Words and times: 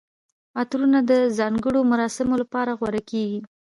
عطرونه 0.61 0.99
د 1.11 1.11
ځانګړي 1.37 1.81
مراسمو 1.91 2.35
لپاره 2.41 2.71
غوره 2.79 3.01
کیږي. 3.09 3.39